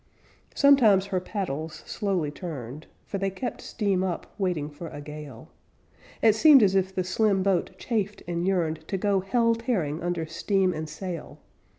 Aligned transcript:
Sometimes 0.55 1.05
her 1.05 1.19
paddles 1.19 1.83
slowly 1.85 2.31
turned, 2.31 2.87
For 3.05 3.19
they 3.19 3.29
kept 3.29 3.61
steam 3.61 4.03
up, 4.03 4.33
waiting 4.39 4.67
for 4.67 4.87
a 4.87 4.99
gale. 4.99 5.49
It 6.23 6.33
seemed 6.33 6.63
as 6.63 6.73
if 6.73 6.95
the 6.95 7.03
slim 7.03 7.43
boat 7.43 7.77
chafed 7.77 8.23
and 8.27 8.43
yearned 8.43 8.79
To 8.87 8.97
go 8.97 9.19
hell 9.19 9.53
tearing 9.53 10.01
under 10.01 10.25
steam 10.25 10.73
and 10.73 10.89
sail. 10.89 11.37